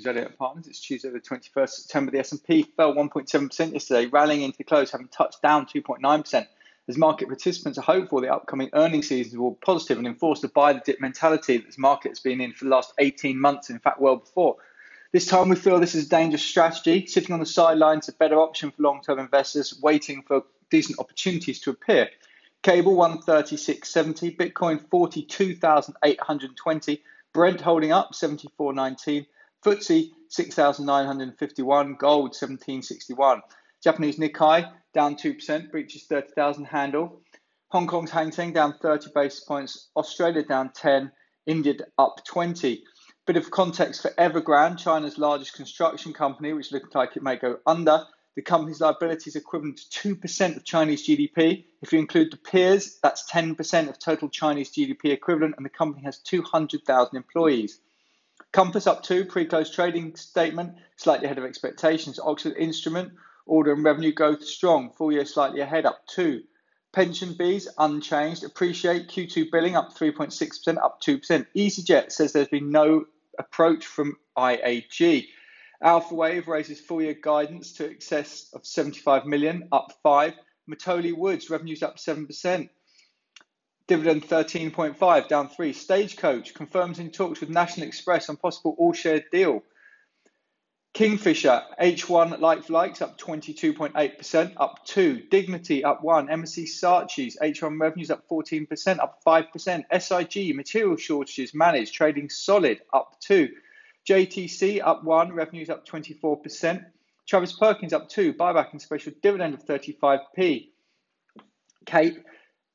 Zodiac 0.00 0.36
Partners. 0.36 0.66
It's 0.66 0.80
Tuesday, 0.80 1.10
the 1.10 1.20
21st 1.20 1.68
September. 1.68 2.10
The 2.10 2.18
S&P 2.18 2.64
fell 2.76 2.94
1.7% 2.94 3.72
yesterday, 3.72 4.06
rallying 4.06 4.42
into 4.42 4.58
the 4.58 4.64
close, 4.64 4.90
having 4.90 5.06
touched 5.08 5.40
down 5.42 5.66
2.9%. 5.66 6.46
As 6.86 6.98
market 6.98 7.28
participants 7.28 7.78
are 7.78 7.82
hopeful 7.82 8.20
the 8.20 8.30
upcoming 8.32 8.68
earnings 8.74 9.08
season 9.08 9.40
will 9.40 9.52
be 9.52 9.58
positive 9.64 9.96
and 9.96 10.06
enforce 10.06 10.40
the 10.40 10.48
buy 10.48 10.74
the 10.74 10.82
dip 10.84 11.00
mentality 11.00 11.56
that 11.56 11.64
this 11.66 11.78
market 11.78 12.10
has 12.10 12.20
been 12.20 12.42
in 12.42 12.52
for 12.52 12.64
the 12.64 12.70
last 12.70 12.92
18 12.98 13.40
months, 13.40 13.70
in 13.70 13.78
fact, 13.78 14.00
well 14.00 14.16
before. 14.16 14.56
This 15.12 15.26
time 15.26 15.48
we 15.48 15.56
feel 15.56 15.80
this 15.80 15.94
is 15.94 16.06
a 16.06 16.10
dangerous 16.10 16.42
strategy. 16.42 17.06
Sitting 17.06 17.32
on 17.32 17.40
the 17.40 17.46
sidelines, 17.46 18.08
is 18.08 18.14
a 18.14 18.18
better 18.18 18.40
option 18.40 18.70
for 18.70 18.82
long-term 18.82 19.18
investors 19.18 19.80
waiting 19.80 20.22
for 20.22 20.42
decent 20.70 20.98
opportunities 20.98 21.60
to 21.60 21.70
appear. 21.70 22.10
Cable 22.62 22.96
136.70, 22.96 24.36
Bitcoin 24.36 24.86
42,820, 24.90 27.02
Brent 27.32 27.60
holding 27.60 27.92
up 27.92 28.12
74.19. 28.12 29.26
FTSE 29.64 30.10
6,951, 30.28 31.94
gold 31.94 32.34
1761. 32.34 33.40
Japanese 33.82 34.18
Nikkei 34.18 34.70
down 34.92 35.16
2%, 35.16 35.70
breaches 35.70 36.04
30,000 36.04 36.66
handle. 36.66 37.22
Hong 37.70 37.86
Kong's 37.86 38.10
Hang 38.10 38.30
Seng 38.30 38.52
down 38.52 38.74
30 38.82 39.10
basis 39.14 39.40
points, 39.40 39.88
Australia 39.96 40.42
down 40.42 40.70
10, 40.74 41.10
India 41.46 41.74
up 41.96 42.22
20. 42.26 42.84
Bit 43.26 43.36
of 43.36 43.50
context 43.50 44.02
for 44.02 44.10
Evergrande, 44.18 44.78
China's 44.78 45.16
largest 45.16 45.54
construction 45.54 46.12
company, 46.12 46.52
which 46.52 46.70
looks 46.70 46.94
like 46.94 47.16
it 47.16 47.22
may 47.22 47.36
go 47.36 47.58
under. 47.66 48.04
The 48.36 48.42
company's 48.42 48.82
liability 48.82 49.30
is 49.30 49.36
equivalent 49.36 49.80
to 49.90 50.14
2% 50.14 50.56
of 50.56 50.64
Chinese 50.64 51.08
GDP. 51.08 51.64
If 51.80 51.90
you 51.90 52.00
include 52.00 52.32
the 52.32 52.36
peers, 52.36 52.98
that's 53.02 53.30
10% 53.30 53.88
of 53.88 53.98
total 53.98 54.28
Chinese 54.28 54.72
GDP 54.72 55.06
equivalent, 55.06 55.54
and 55.56 55.64
the 55.64 55.70
company 55.70 56.04
has 56.04 56.18
200,000 56.18 57.16
employees. 57.16 57.80
Compass 58.54 58.86
up 58.86 59.02
2, 59.02 59.24
pre-close 59.24 59.68
trading 59.68 60.14
statement, 60.14 60.76
slightly 60.94 61.24
ahead 61.24 61.38
of 61.38 61.44
expectations. 61.44 62.20
Oxford 62.20 62.56
Instrument, 62.56 63.12
order 63.46 63.72
and 63.72 63.82
revenue 63.82 64.12
growth 64.12 64.44
strong, 64.44 64.92
full 64.92 65.10
year 65.10 65.24
slightly 65.24 65.58
ahead, 65.60 65.84
up 65.84 66.06
two. 66.06 66.40
Pension 66.92 67.34
fees 67.34 67.66
unchanged. 67.78 68.44
Appreciate 68.44 69.08
Q2 69.08 69.50
billing 69.50 69.74
up 69.74 69.92
3.6%, 69.96 70.78
up 70.80 71.02
2%. 71.02 71.46
EasyJet 71.56 72.12
says 72.12 72.32
there's 72.32 72.46
been 72.46 72.70
no 72.70 73.06
approach 73.40 73.86
from 73.86 74.16
IAG. 74.38 75.26
Alphawave 75.82 76.46
raises 76.46 76.80
full 76.80 77.02
year 77.02 77.16
guidance 77.20 77.72
to 77.72 77.90
excess 77.90 78.50
of 78.54 78.64
75 78.64 79.26
million, 79.26 79.66
up 79.72 79.98
five. 80.00 80.34
Mattioli 80.70 81.12
Woods 81.12 81.50
revenues 81.50 81.82
up 81.82 81.96
7%. 81.96 82.68
Dividend 83.86 84.26
13.5, 84.26 85.28
down 85.28 85.48
3. 85.48 85.72
Stagecoach 85.72 86.54
confirms 86.54 86.98
in 86.98 87.10
talks 87.10 87.40
with 87.40 87.50
National 87.50 87.86
Express 87.86 88.30
on 88.30 88.36
possible 88.36 88.74
all-share 88.78 89.22
deal. 89.30 89.62
Kingfisher, 90.94 91.60
H1 91.82 92.38
like-for-likes 92.40 93.02
up 93.02 93.18
22.8%, 93.18 94.52
up 94.56 94.84
2. 94.86 95.24
Dignity 95.30 95.84
up 95.84 96.02
1. 96.02 96.30
M&C 96.30 96.64
Saatchi's 96.64 97.36
H1 97.42 97.78
revenues 97.78 98.10
up 98.10 98.26
14%, 98.28 99.00
up 99.00 99.18
5%. 99.26 99.84
SIG, 100.00 100.56
material 100.56 100.96
shortages 100.96 101.52
managed, 101.52 101.92
trading 101.92 102.30
solid, 102.30 102.80
up 102.94 103.16
2. 103.20 103.50
JTC 104.08 104.80
up 104.82 105.04
1, 105.04 105.32
revenues 105.32 105.68
up 105.68 105.86
24%. 105.86 106.84
Travis 107.26 107.52
Perkins 107.52 107.92
up 107.92 108.08
2, 108.08 108.32
buyback 108.34 108.70
and 108.72 108.80
special 108.80 109.12
dividend 109.20 109.54
of 109.54 109.66
35p. 109.66 110.68
Kape, 111.86 112.24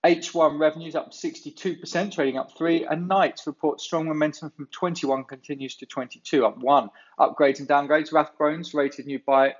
H1 0.05 0.57
revenues 0.57 0.95
up 0.95 1.11
62%, 1.11 2.13
trading 2.13 2.37
up 2.37 2.57
3, 2.57 2.85
and 2.85 3.09
Knights 3.09 3.45
report 3.45 3.81
strong 3.81 4.07
momentum 4.07 4.49
from 4.49 4.67
21 4.67 5.25
continues 5.25 5.75
to 5.75 5.85
22, 5.85 6.45
up 6.45 6.57
1. 6.57 6.89
Upgrades 7.19 7.59
and 7.59 7.67
downgrades, 7.67 8.13
Rathbones 8.13 8.73
rated 8.73 9.07
new 9.07 9.19
buy 9.19 9.55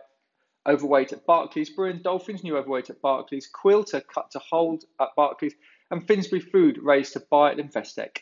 overweight 0.65 1.11
at 1.11 1.25
Barclays, 1.25 1.69
Brewin 1.69 2.01
Dolphins 2.01 2.41
new 2.41 2.55
overweight 2.57 2.89
at 2.89 3.01
Barclays, 3.01 3.49
Quilter 3.51 3.99
cut 3.99 4.31
to 4.31 4.39
hold 4.39 4.85
at 5.01 5.09
Barclays, 5.17 5.55
and 5.91 6.07
Finsbury 6.07 6.39
Food 6.39 6.77
raised 6.81 7.13
to 7.13 7.23
buy 7.29 7.51
at 7.51 7.57
Investec. 7.57 8.19